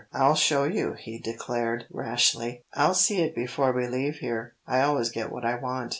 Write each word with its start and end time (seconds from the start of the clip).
"I'll 0.11 0.33
show 0.33 0.63
you," 0.63 0.93
he 0.93 1.19
declared 1.19 1.85
rashly. 1.91 2.63
"I'll 2.73 2.95
see 2.95 3.21
it 3.21 3.35
before 3.35 3.71
we 3.71 3.85
leave 3.85 4.15
here. 4.15 4.55
I 4.65 4.81
always 4.81 5.11
get 5.11 5.31
what 5.31 5.45
I 5.45 5.53
want. 5.59 5.89